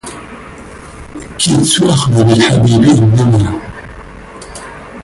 كدت 1.39 1.83
أخلو 1.83 2.23
بالحبيب 2.23 2.83
إنما 2.83 3.59